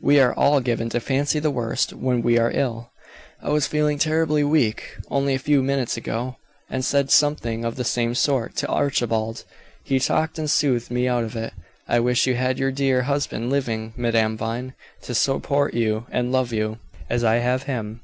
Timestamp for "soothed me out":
10.50-11.22